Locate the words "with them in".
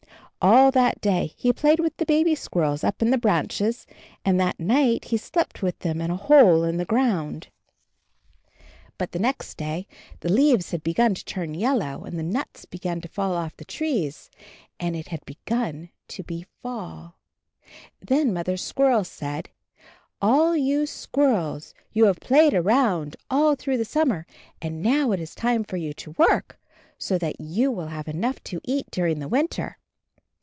5.61-6.09